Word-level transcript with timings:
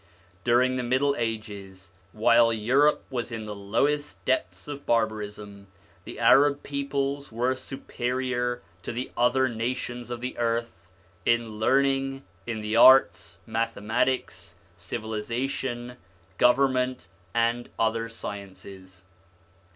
During 0.43 0.77
the 0.77 0.81
middle 0.81 1.15
ages, 1.15 1.91
while 2.11 2.51
Europe 2.51 3.03
was 3.11 3.31
in 3.31 3.45
the 3.45 3.55
lowest 3.55 4.25
depths 4.25 4.67
of 4.67 4.83
barbarism, 4.83 5.67
the 6.05 6.17
Arab 6.17 6.63
peoples 6.63 7.31
were 7.31 7.53
superior 7.53 8.63
to 8.81 8.91
the 8.91 9.11
other 9.15 9.47
nations 9.47 10.09
of 10.09 10.19
the 10.19 10.35
earth 10.39 10.87
in 11.23 11.59
learning, 11.59 12.23
in 12.47 12.61
the 12.61 12.75
arts, 12.75 13.37
mathematics, 13.45 14.55
civilisation, 14.75 15.97
govern 16.39 16.73
ment, 16.73 17.07
and 17.35 17.69
other 17.77 18.09
sciences. 18.09 19.03